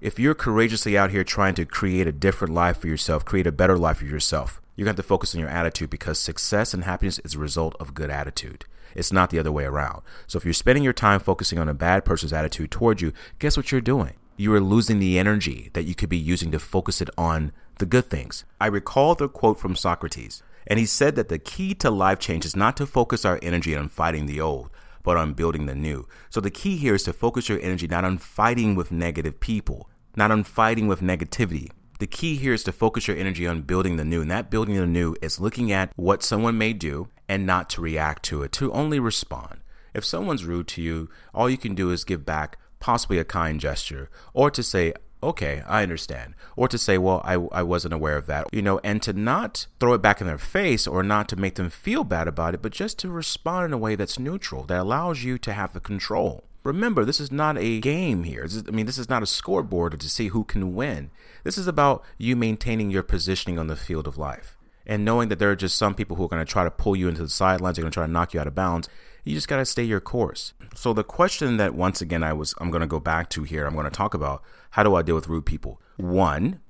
If 0.00 0.18
you're 0.18 0.34
courageously 0.34 0.96
out 0.96 1.10
here 1.10 1.24
trying 1.24 1.54
to 1.54 1.64
create 1.64 2.06
a 2.06 2.12
different 2.12 2.54
life 2.54 2.76
for 2.76 2.86
yourself, 2.86 3.24
create 3.24 3.46
a 3.46 3.52
better 3.52 3.78
life 3.78 3.96
for 3.96 4.04
yourself, 4.04 4.60
you're 4.76 4.84
going 4.84 4.94
to 4.94 5.00
have 5.00 5.06
to 5.06 5.08
focus 5.08 5.34
on 5.34 5.40
your 5.40 5.48
attitude 5.48 5.88
because 5.88 6.18
success 6.18 6.74
and 6.74 6.84
happiness 6.84 7.18
is 7.20 7.34
a 7.34 7.38
result 7.38 7.74
of 7.80 7.94
good 7.94 8.10
attitude. 8.10 8.66
It's 8.94 9.12
not 9.12 9.30
the 9.30 9.38
other 9.38 9.50
way 9.50 9.64
around. 9.64 10.02
So 10.26 10.36
if 10.36 10.44
you're 10.44 10.54
spending 10.54 10.84
your 10.84 10.92
time 10.92 11.20
focusing 11.20 11.58
on 11.58 11.68
a 11.68 11.74
bad 11.74 12.04
person's 12.04 12.32
attitude 12.32 12.70
toward 12.70 13.00
you, 13.00 13.12
guess 13.38 13.56
what 13.56 13.72
you're 13.72 13.80
doing? 13.80 14.14
You 14.36 14.52
are 14.54 14.60
losing 14.60 14.98
the 14.98 15.18
energy 15.18 15.70
that 15.72 15.84
you 15.84 15.94
could 15.94 16.10
be 16.10 16.18
using 16.18 16.50
to 16.52 16.58
focus 16.58 17.00
it 17.00 17.08
on 17.16 17.52
the 17.78 17.86
good 17.86 18.10
things. 18.10 18.44
I 18.60 18.66
recall 18.66 19.14
the 19.14 19.28
quote 19.28 19.58
from 19.58 19.76
Socrates 19.76 20.42
and 20.66 20.78
he 20.78 20.86
said 20.86 21.16
that 21.16 21.28
the 21.28 21.38
key 21.38 21.74
to 21.76 21.90
life 21.90 22.18
change 22.18 22.44
is 22.44 22.56
not 22.56 22.76
to 22.76 22.86
focus 22.86 23.24
our 23.24 23.38
energy 23.42 23.76
on 23.76 23.88
fighting 23.88 24.26
the 24.26 24.40
old, 24.40 24.70
but 25.02 25.16
on 25.16 25.34
building 25.34 25.66
the 25.66 25.74
new. 25.74 26.06
So 26.30 26.40
the 26.40 26.50
key 26.50 26.76
here 26.76 26.94
is 26.94 27.04
to 27.04 27.12
focus 27.12 27.48
your 27.48 27.60
energy 27.60 27.86
not 27.86 28.04
on 28.04 28.18
fighting 28.18 28.74
with 28.74 28.90
negative 28.90 29.38
people, 29.38 29.88
not 30.16 30.30
on 30.30 30.42
fighting 30.42 30.88
with 30.88 31.00
negativity. 31.00 31.70
The 31.98 32.06
key 32.06 32.36
here 32.36 32.52
is 32.52 32.64
to 32.64 32.72
focus 32.72 33.08
your 33.08 33.16
energy 33.16 33.46
on 33.46 33.62
building 33.62 33.96
the 33.96 34.04
new. 34.04 34.20
And 34.20 34.30
that 34.30 34.50
building 34.50 34.74
the 34.74 34.86
new 34.86 35.16
is 35.22 35.40
looking 35.40 35.72
at 35.72 35.92
what 35.96 36.22
someone 36.22 36.58
may 36.58 36.72
do 36.72 37.08
and 37.28 37.46
not 37.46 37.70
to 37.70 37.80
react 37.80 38.24
to 38.24 38.42
it, 38.42 38.52
to 38.52 38.72
only 38.72 38.98
respond. 38.98 39.60
If 39.94 40.04
someone's 40.04 40.44
rude 40.44 40.68
to 40.68 40.82
you, 40.82 41.08
all 41.32 41.48
you 41.48 41.56
can 41.56 41.74
do 41.74 41.90
is 41.90 42.04
give 42.04 42.26
back 42.26 42.58
possibly 42.80 43.18
a 43.18 43.24
kind 43.24 43.58
gesture 43.58 44.10
or 44.34 44.50
to 44.50 44.62
say, 44.62 44.92
okay, 45.26 45.62
I 45.66 45.82
understand. 45.82 46.34
Or 46.56 46.68
to 46.68 46.78
say, 46.78 46.98
well, 46.98 47.20
I, 47.24 47.34
I 47.52 47.62
wasn't 47.62 47.94
aware 47.94 48.16
of 48.16 48.26
that, 48.26 48.46
you 48.52 48.62
know, 48.62 48.80
and 48.82 49.02
to 49.02 49.12
not 49.12 49.66
throw 49.80 49.94
it 49.94 50.02
back 50.02 50.20
in 50.20 50.26
their 50.26 50.38
face 50.38 50.86
or 50.86 51.02
not 51.02 51.28
to 51.28 51.36
make 51.36 51.56
them 51.56 51.70
feel 51.70 52.04
bad 52.04 52.28
about 52.28 52.54
it, 52.54 52.62
but 52.62 52.72
just 52.72 52.98
to 53.00 53.10
respond 53.10 53.66
in 53.66 53.72
a 53.72 53.78
way 53.78 53.94
that's 53.94 54.18
neutral, 54.18 54.64
that 54.64 54.80
allows 54.80 55.24
you 55.24 55.38
to 55.38 55.52
have 55.52 55.72
the 55.72 55.80
control. 55.80 56.44
Remember, 56.62 57.04
this 57.04 57.20
is 57.20 57.30
not 57.30 57.58
a 57.58 57.80
game 57.80 58.24
here. 58.24 58.44
Is, 58.44 58.64
I 58.66 58.70
mean, 58.70 58.86
this 58.86 58.98
is 58.98 59.08
not 59.08 59.22
a 59.22 59.26
scoreboard 59.26 60.00
to 60.00 60.10
see 60.10 60.28
who 60.28 60.42
can 60.44 60.74
win. 60.74 61.10
This 61.44 61.58
is 61.58 61.68
about 61.68 62.02
you 62.18 62.34
maintaining 62.34 62.90
your 62.90 63.04
positioning 63.04 63.58
on 63.58 63.68
the 63.68 63.76
field 63.76 64.08
of 64.08 64.18
life 64.18 64.56
and 64.86 65.04
knowing 65.04 65.28
that 65.28 65.38
there 65.38 65.50
are 65.50 65.56
just 65.56 65.76
some 65.76 65.94
people 65.94 66.16
who 66.16 66.24
are 66.24 66.28
going 66.28 66.44
to 66.44 66.50
try 66.50 66.64
to 66.64 66.70
pull 66.70 66.94
you 66.94 67.08
into 67.08 67.22
the 67.22 67.28
sidelines, 67.28 67.76
they're 67.76 67.82
going 67.82 67.90
to 67.90 67.94
try 67.94 68.06
to 68.06 68.12
knock 68.12 68.32
you 68.32 68.40
out 68.40 68.46
of 68.46 68.54
bounds. 68.54 68.88
You 69.24 69.34
just 69.34 69.48
got 69.48 69.56
to 69.56 69.64
stay 69.64 69.82
your 69.82 70.00
course. 70.00 70.52
So 70.74 70.92
the 70.92 71.02
question 71.02 71.56
that 71.56 71.74
once 71.74 72.00
again 72.00 72.22
I 72.22 72.32
was 72.32 72.54
I'm 72.58 72.70
going 72.70 72.82
to 72.82 72.86
go 72.86 73.00
back 73.00 73.28
to 73.30 73.42
here, 73.42 73.66
I'm 73.66 73.74
going 73.74 73.84
to 73.84 73.90
talk 73.90 74.14
about 74.14 74.42
how 74.76 74.82
do 74.82 74.94
I 74.94 75.00
deal 75.00 75.14
with 75.14 75.26
rude 75.26 75.46
people? 75.46 75.80
One, 75.96 76.60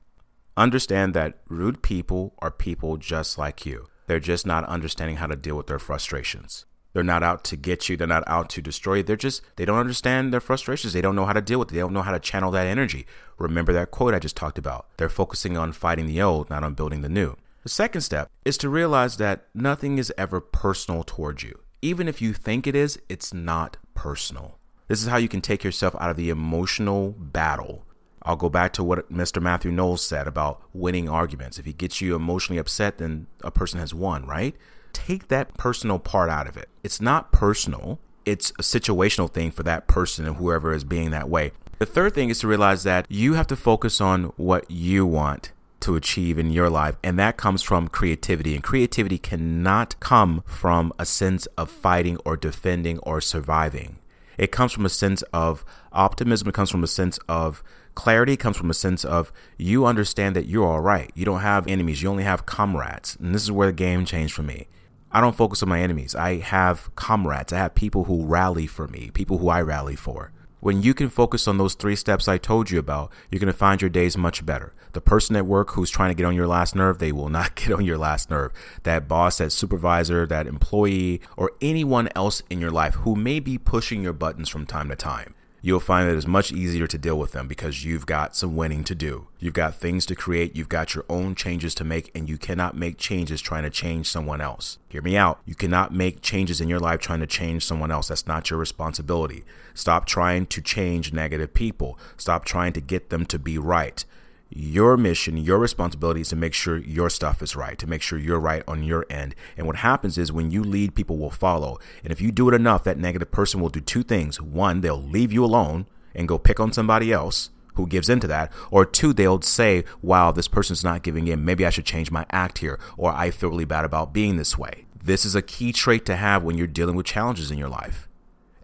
understand 0.56 1.12
that 1.14 1.38
rude 1.48 1.82
people 1.82 2.34
are 2.38 2.52
people 2.52 2.98
just 2.98 3.36
like 3.36 3.66
you. 3.66 3.88
They're 4.06 4.20
just 4.20 4.46
not 4.46 4.64
understanding 4.66 5.16
how 5.16 5.26
to 5.26 5.34
deal 5.34 5.56
with 5.56 5.66
their 5.66 5.80
frustrations. 5.80 6.66
They're 6.92 7.02
not 7.02 7.24
out 7.24 7.42
to 7.46 7.56
get 7.56 7.88
you. 7.88 7.96
They're 7.96 8.06
not 8.06 8.22
out 8.28 8.48
to 8.50 8.62
destroy 8.62 8.98
you. 8.98 9.02
They're 9.02 9.16
just, 9.16 9.42
they 9.56 9.64
don't 9.64 9.80
understand 9.80 10.32
their 10.32 10.38
frustrations. 10.38 10.92
They 10.92 11.00
don't 11.00 11.16
know 11.16 11.26
how 11.26 11.32
to 11.32 11.40
deal 11.40 11.58
with 11.58 11.72
it. 11.72 11.74
They 11.74 11.80
don't 11.80 11.92
know 11.92 12.02
how 12.02 12.12
to 12.12 12.20
channel 12.20 12.52
that 12.52 12.68
energy. 12.68 13.08
Remember 13.38 13.72
that 13.72 13.90
quote 13.90 14.14
I 14.14 14.20
just 14.20 14.36
talked 14.36 14.56
about. 14.56 14.86
They're 14.98 15.08
focusing 15.08 15.56
on 15.56 15.72
fighting 15.72 16.06
the 16.06 16.22
old, 16.22 16.48
not 16.48 16.62
on 16.62 16.74
building 16.74 17.02
the 17.02 17.08
new. 17.08 17.34
The 17.64 17.70
second 17.70 18.02
step 18.02 18.30
is 18.44 18.56
to 18.58 18.68
realize 18.68 19.16
that 19.16 19.48
nothing 19.52 19.98
is 19.98 20.12
ever 20.16 20.40
personal 20.40 21.02
towards 21.02 21.42
you. 21.42 21.58
Even 21.82 22.06
if 22.06 22.22
you 22.22 22.32
think 22.32 22.68
it 22.68 22.76
is, 22.76 23.00
it's 23.08 23.34
not 23.34 23.78
personal. 23.94 24.60
This 24.86 25.02
is 25.02 25.08
how 25.08 25.16
you 25.16 25.28
can 25.28 25.40
take 25.40 25.64
yourself 25.64 25.96
out 25.98 26.10
of 26.10 26.16
the 26.16 26.30
emotional 26.30 27.10
battle. 27.18 27.84
I'll 28.26 28.36
go 28.36 28.50
back 28.50 28.72
to 28.74 28.84
what 28.84 29.10
Mr. 29.10 29.40
Matthew 29.40 29.70
Knowles 29.70 30.04
said 30.04 30.26
about 30.26 30.60
winning 30.74 31.08
arguments. 31.08 31.58
If 31.58 31.64
he 31.64 31.72
gets 31.72 32.00
you 32.00 32.14
emotionally 32.14 32.58
upset, 32.58 32.98
then 32.98 33.28
a 33.42 33.50
person 33.50 33.80
has 33.80 33.94
won, 33.94 34.26
right? 34.26 34.54
take 34.96 35.28
that 35.28 35.54
personal 35.58 35.98
part 35.98 36.30
out 36.30 36.48
of 36.48 36.56
it. 36.56 36.68
It's 36.82 37.00
not 37.00 37.30
personal, 37.30 38.00
it's 38.24 38.50
a 38.52 38.62
situational 38.62 39.30
thing 39.30 39.50
for 39.50 39.62
that 39.62 39.86
person 39.86 40.26
and 40.26 40.36
whoever 40.36 40.72
is 40.72 40.84
being 40.84 41.10
that 41.10 41.28
way. 41.28 41.52
The 41.78 41.86
third 41.86 42.14
thing 42.14 42.30
is 42.30 42.38
to 42.40 42.48
realize 42.48 42.82
that 42.84 43.06
you 43.10 43.34
have 43.34 43.46
to 43.48 43.56
focus 43.56 44.00
on 44.00 44.24
what 44.36 44.68
you 44.70 45.04
want 45.04 45.52
to 45.80 45.94
achieve 45.94 46.38
in 46.38 46.50
your 46.50 46.70
life, 46.70 46.96
and 47.04 47.18
that 47.18 47.36
comes 47.36 47.62
from 47.62 47.88
creativity. 47.88 48.54
And 48.54 48.64
creativity 48.64 49.18
cannot 49.18 50.00
come 50.00 50.42
from 50.46 50.92
a 50.98 51.04
sense 51.04 51.44
of 51.58 51.70
fighting 51.70 52.16
or 52.24 52.36
defending 52.36 52.98
or 53.00 53.20
surviving. 53.20 53.98
It 54.38 54.50
comes 54.50 54.72
from 54.72 54.86
a 54.86 54.90
sense 54.90 55.20
of 55.34 55.64
optimism, 55.92 56.48
it 56.48 56.54
comes 56.54 56.70
from 56.70 56.82
a 56.82 56.88
sense 56.88 57.18
of 57.28 57.62
clarity, 57.96 58.36
comes 58.36 58.56
from 58.56 58.70
a 58.70 58.74
sense 58.74 59.04
of 59.04 59.32
you 59.58 59.84
understand 59.84 60.36
that 60.36 60.46
you're 60.46 60.66
all 60.66 60.80
right. 60.80 61.10
You 61.16 61.24
don't 61.24 61.40
have 61.40 61.66
enemies, 61.66 62.00
you 62.00 62.08
only 62.08 62.22
have 62.22 62.46
comrades. 62.46 63.16
And 63.20 63.34
this 63.34 63.42
is 63.42 63.50
where 63.50 63.66
the 63.66 63.72
game 63.72 64.04
changed 64.04 64.34
for 64.34 64.44
me. 64.44 64.68
I 65.10 65.20
don't 65.20 65.34
focus 65.34 65.62
on 65.62 65.68
my 65.68 65.80
enemies. 65.80 66.14
I 66.14 66.36
have 66.36 66.94
comrades. 66.94 67.52
I 67.52 67.58
have 67.58 67.74
people 67.74 68.04
who 68.04 68.24
rally 68.24 68.66
for 68.66 68.86
me, 68.86 69.10
people 69.14 69.38
who 69.38 69.48
I 69.48 69.62
rally 69.62 69.96
for. 69.96 70.30
When 70.60 70.82
you 70.82 70.94
can 70.94 71.08
focus 71.08 71.46
on 71.46 71.58
those 71.58 71.74
three 71.74 71.96
steps 71.96 72.28
I 72.28 72.38
told 72.38 72.70
you 72.70 72.78
about, 72.78 73.12
you're 73.30 73.40
going 73.40 73.52
to 73.52 73.52
find 73.52 73.80
your 73.80 73.88
days 73.88 74.16
much 74.16 74.44
better. 74.44 74.74
The 74.92 75.00
person 75.00 75.36
at 75.36 75.46
work 75.46 75.70
who's 75.70 75.90
trying 75.90 76.10
to 76.10 76.14
get 76.14 76.26
on 76.26 76.34
your 76.34 76.46
last 76.46 76.74
nerve, 76.74 76.98
they 76.98 77.12
will 77.12 77.28
not 77.28 77.54
get 77.54 77.72
on 77.72 77.84
your 77.84 77.98
last 77.98 78.30
nerve. 78.30 78.52
That 78.82 79.06
boss, 79.06 79.38
that 79.38 79.52
supervisor, 79.52 80.26
that 80.26 80.46
employee, 80.46 81.20
or 81.36 81.52
anyone 81.60 82.08
else 82.14 82.42
in 82.50 82.60
your 82.60 82.70
life 82.70 82.94
who 82.96 83.14
may 83.14 83.40
be 83.40 83.58
pushing 83.58 84.02
your 84.02 84.12
buttons 84.12 84.48
from 84.48 84.66
time 84.66 84.88
to 84.88 84.96
time 84.96 85.35
you'll 85.62 85.80
find 85.80 86.08
that 86.08 86.16
it's 86.16 86.26
much 86.26 86.52
easier 86.52 86.86
to 86.86 86.98
deal 86.98 87.18
with 87.18 87.32
them 87.32 87.48
because 87.48 87.84
you've 87.84 88.06
got 88.06 88.36
some 88.36 88.56
winning 88.56 88.84
to 88.84 88.94
do. 88.94 89.26
You've 89.38 89.54
got 89.54 89.74
things 89.74 90.06
to 90.06 90.14
create, 90.14 90.54
you've 90.54 90.68
got 90.68 90.94
your 90.94 91.04
own 91.08 91.34
changes 91.34 91.74
to 91.76 91.84
make, 91.84 92.10
and 92.14 92.28
you 92.28 92.38
cannot 92.38 92.76
make 92.76 92.98
changes 92.98 93.40
trying 93.40 93.64
to 93.64 93.70
change 93.70 94.08
someone 94.08 94.40
else. 94.40 94.78
Hear 94.88 95.02
me 95.02 95.16
out. 95.16 95.40
You 95.44 95.54
cannot 95.54 95.92
make 95.92 96.22
changes 96.22 96.60
in 96.60 96.68
your 96.68 96.80
life 96.80 97.00
trying 97.00 97.20
to 97.20 97.26
change 97.26 97.64
someone 97.64 97.90
else. 97.90 98.08
That's 98.08 98.26
not 98.26 98.50
your 98.50 98.58
responsibility. 98.58 99.44
Stop 99.74 100.06
trying 100.06 100.46
to 100.46 100.60
change 100.60 101.12
negative 101.12 101.52
people. 101.52 101.98
Stop 102.16 102.44
trying 102.44 102.72
to 102.74 102.80
get 102.80 103.10
them 103.10 103.26
to 103.26 103.38
be 103.38 103.58
right 103.58 104.04
your 104.48 104.96
mission, 104.96 105.36
your 105.36 105.58
responsibility 105.58 106.20
is 106.20 106.28
to 106.28 106.36
make 106.36 106.54
sure 106.54 106.76
your 106.78 107.10
stuff 107.10 107.42
is 107.42 107.56
right, 107.56 107.78
to 107.78 107.86
make 107.86 108.02
sure 108.02 108.18
you're 108.18 108.38
right 108.38 108.62
on 108.68 108.82
your 108.82 109.04
end. 109.10 109.34
And 109.56 109.66
what 109.66 109.76
happens 109.76 110.18
is 110.18 110.32
when 110.32 110.50
you 110.50 110.62
lead, 110.62 110.94
people 110.94 111.18
will 111.18 111.30
follow. 111.30 111.78
And 112.04 112.12
if 112.12 112.20
you 112.20 112.30
do 112.30 112.48
it 112.48 112.54
enough, 112.54 112.84
that 112.84 112.98
negative 112.98 113.30
person 113.30 113.60
will 113.60 113.68
do 113.68 113.80
two 113.80 114.02
things. 114.02 114.40
One, 114.40 114.80
they'll 114.80 115.02
leave 115.02 115.32
you 115.32 115.44
alone 115.44 115.86
and 116.14 116.28
go 116.28 116.38
pick 116.38 116.60
on 116.60 116.72
somebody 116.72 117.12
else 117.12 117.50
who 117.74 117.86
gives 117.86 118.08
into 118.08 118.26
that. 118.26 118.52
Or 118.70 118.84
two, 118.86 119.12
they'll 119.12 119.42
say, 119.42 119.84
wow, 120.00 120.32
this 120.32 120.48
person's 120.48 120.84
not 120.84 121.02
giving 121.02 121.26
in. 121.28 121.44
Maybe 121.44 121.66
I 121.66 121.70
should 121.70 121.84
change 121.84 122.10
my 122.10 122.24
act 122.30 122.58
here. 122.58 122.78
Or 122.96 123.12
I 123.12 123.30
feel 123.30 123.50
really 123.50 123.64
bad 123.64 123.84
about 123.84 124.14
being 124.14 124.36
this 124.36 124.56
way. 124.56 124.86
This 125.02 125.24
is 125.24 125.34
a 125.34 125.42
key 125.42 125.72
trait 125.72 126.04
to 126.06 126.16
have 126.16 126.42
when 126.42 126.56
you're 126.56 126.66
dealing 126.66 126.96
with 126.96 127.06
challenges 127.06 127.50
in 127.50 127.58
your 127.58 127.68
life. 127.68 128.05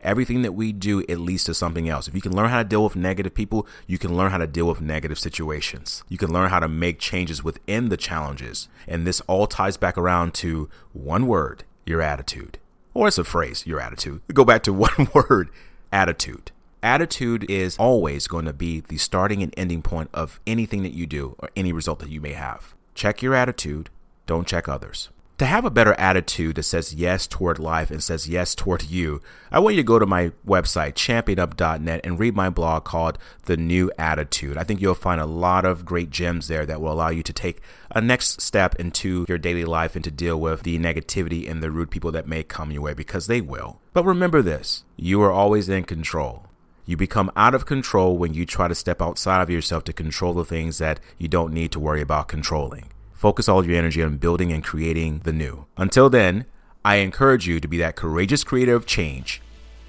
Everything 0.02 0.42
that 0.42 0.52
we 0.52 0.72
do, 0.72 1.04
it 1.08 1.18
leads 1.18 1.44
to 1.44 1.54
something 1.54 1.88
else. 1.88 2.08
If 2.08 2.14
you 2.14 2.20
can 2.20 2.34
learn 2.34 2.50
how 2.50 2.58
to 2.58 2.68
deal 2.68 2.82
with 2.82 2.96
negative 2.96 3.34
people, 3.34 3.66
you 3.86 3.98
can 3.98 4.16
learn 4.16 4.32
how 4.32 4.38
to 4.38 4.46
deal 4.46 4.66
with 4.66 4.80
negative 4.80 5.18
situations. 5.18 6.02
You 6.08 6.18
can 6.18 6.32
learn 6.32 6.50
how 6.50 6.58
to 6.58 6.68
make 6.68 6.98
changes 6.98 7.44
within 7.44 7.88
the 7.88 7.96
challenges. 7.96 8.68
And 8.88 9.06
this 9.06 9.20
all 9.22 9.46
ties 9.46 9.76
back 9.76 9.96
around 9.96 10.34
to 10.34 10.68
one 10.92 11.26
word 11.26 11.64
your 11.86 12.02
attitude. 12.02 12.58
Or 12.94 13.08
it's 13.08 13.18
a 13.18 13.24
phrase, 13.24 13.66
your 13.66 13.80
attitude. 13.80 14.22
We 14.26 14.34
go 14.34 14.44
back 14.44 14.62
to 14.64 14.72
one 14.72 15.08
word 15.14 15.50
attitude. 15.92 16.50
Attitude 16.82 17.48
is 17.48 17.76
always 17.76 18.26
going 18.26 18.44
to 18.46 18.52
be 18.52 18.80
the 18.80 18.98
starting 18.98 19.40
and 19.40 19.54
ending 19.56 19.82
point 19.82 20.10
of 20.12 20.40
anything 20.48 20.82
that 20.82 20.94
you 20.94 21.06
do 21.06 21.36
or 21.38 21.50
any 21.54 21.72
result 21.72 22.00
that 22.00 22.10
you 22.10 22.20
may 22.20 22.32
have. 22.32 22.74
Check 22.94 23.22
your 23.22 23.34
attitude, 23.34 23.88
don't 24.26 24.48
check 24.48 24.68
others 24.68 25.10
to 25.42 25.46
have 25.46 25.64
a 25.64 25.70
better 25.70 25.94
attitude 25.94 26.54
that 26.54 26.62
says 26.62 26.94
yes 26.94 27.26
toward 27.26 27.58
life 27.58 27.90
and 27.90 28.00
says 28.00 28.28
yes 28.28 28.54
toward 28.54 28.84
you, 28.84 29.20
I 29.50 29.58
want 29.58 29.74
you 29.74 29.82
to 29.82 29.86
go 29.86 29.98
to 29.98 30.06
my 30.06 30.30
website, 30.46 30.92
championup.net, 30.92 32.00
and 32.04 32.16
read 32.16 32.36
my 32.36 32.48
blog 32.48 32.84
called 32.84 33.18
The 33.46 33.56
New 33.56 33.90
Attitude. 33.98 34.56
I 34.56 34.62
think 34.62 34.80
you'll 34.80 34.94
find 34.94 35.20
a 35.20 35.26
lot 35.26 35.64
of 35.64 35.84
great 35.84 36.10
gems 36.10 36.46
there 36.46 36.64
that 36.66 36.80
will 36.80 36.92
allow 36.92 37.08
you 37.08 37.24
to 37.24 37.32
take 37.32 37.60
a 37.90 38.00
next 38.00 38.40
step 38.40 38.76
into 38.76 39.26
your 39.28 39.36
daily 39.36 39.64
life 39.64 39.96
and 39.96 40.04
to 40.04 40.12
deal 40.12 40.40
with 40.40 40.62
the 40.62 40.78
negativity 40.78 41.50
and 41.50 41.60
the 41.60 41.72
rude 41.72 41.90
people 41.90 42.12
that 42.12 42.28
may 42.28 42.44
come 42.44 42.70
your 42.70 42.82
way 42.82 42.94
because 42.94 43.26
they 43.26 43.40
will. 43.40 43.80
But 43.92 44.04
remember 44.04 44.42
this 44.42 44.84
you 44.96 45.20
are 45.22 45.32
always 45.32 45.68
in 45.68 45.82
control. 45.82 46.46
You 46.86 46.96
become 46.96 47.32
out 47.34 47.56
of 47.56 47.66
control 47.66 48.16
when 48.16 48.32
you 48.32 48.46
try 48.46 48.68
to 48.68 48.76
step 48.76 49.02
outside 49.02 49.42
of 49.42 49.50
yourself 49.50 49.82
to 49.84 49.92
control 49.92 50.34
the 50.34 50.44
things 50.44 50.78
that 50.78 51.00
you 51.18 51.26
don't 51.26 51.52
need 51.52 51.72
to 51.72 51.80
worry 51.80 52.00
about 52.00 52.28
controlling. 52.28 52.90
Focus 53.22 53.48
all 53.48 53.64
your 53.64 53.76
energy 53.76 54.02
on 54.02 54.16
building 54.16 54.50
and 54.50 54.64
creating 54.64 55.20
the 55.20 55.32
new. 55.32 55.66
Until 55.76 56.10
then, 56.10 56.44
I 56.84 56.96
encourage 56.96 57.46
you 57.46 57.60
to 57.60 57.68
be 57.68 57.78
that 57.78 57.94
courageous 57.94 58.42
creator 58.42 58.74
of 58.74 58.84
change 58.84 59.40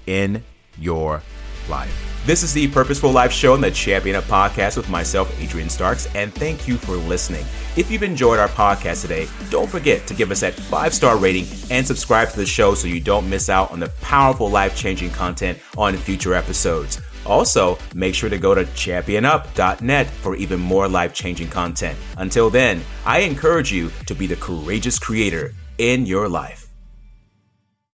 in 0.06 0.44
your 0.78 1.20
life. 1.68 2.22
This 2.26 2.44
is 2.44 2.54
the 2.54 2.68
Purposeful 2.68 3.10
Life 3.10 3.32
Show 3.32 3.54
and 3.54 3.64
the 3.64 3.72
Champion 3.72 4.14
Up 4.14 4.22
podcast 4.24 4.76
with 4.76 4.88
myself, 4.88 5.36
Adrian 5.40 5.68
Starks, 5.68 6.06
and 6.14 6.32
thank 6.32 6.68
you 6.68 6.76
for 6.76 6.92
listening. 6.92 7.44
If 7.76 7.90
you've 7.90 8.04
enjoyed 8.04 8.38
our 8.38 8.46
podcast 8.46 9.02
today, 9.02 9.26
don't 9.50 9.68
forget 9.68 10.06
to 10.06 10.14
give 10.14 10.30
us 10.30 10.38
that 10.38 10.54
five 10.54 10.94
star 10.94 11.16
rating 11.16 11.46
and 11.72 11.84
subscribe 11.84 12.30
to 12.30 12.36
the 12.36 12.46
show 12.46 12.74
so 12.76 12.86
you 12.86 13.00
don't 13.00 13.28
miss 13.28 13.50
out 13.50 13.72
on 13.72 13.80
the 13.80 13.88
powerful 14.00 14.48
life 14.48 14.76
changing 14.76 15.10
content 15.10 15.58
on 15.76 15.96
future 15.96 16.34
episodes. 16.34 17.00
Also, 17.26 17.78
make 17.94 18.14
sure 18.14 18.30
to 18.30 18.38
go 18.38 18.54
to 18.54 18.64
championup.net 18.64 20.06
for 20.06 20.36
even 20.36 20.60
more 20.60 20.88
life 20.88 21.14
changing 21.14 21.48
content. 21.48 21.98
Until 22.18 22.50
then, 22.50 22.82
I 23.04 23.20
encourage 23.20 23.72
you 23.72 23.90
to 24.06 24.14
be 24.14 24.26
the 24.26 24.36
courageous 24.36 24.98
creator 24.98 25.52
in 25.78 26.06
your 26.06 26.28
life. 26.28 26.63